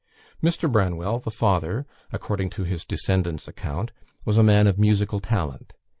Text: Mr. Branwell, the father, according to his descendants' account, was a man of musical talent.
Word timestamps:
Mr. 0.41 0.67
Branwell, 0.67 1.19
the 1.19 1.29
father, 1.29 1.85
according 2.11 2.49
to 2.49 2.63
his 2.63 2.83
descendants' 2.83 3.47
account, 3.47 3.91
was 4.25 4.39
a 4.39 4.43
man 4.43 4.65
of 4.65 4.79
musical 4.79 5.19
talent. 5.19 5.75